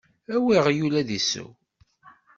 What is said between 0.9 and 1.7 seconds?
ad d-isew.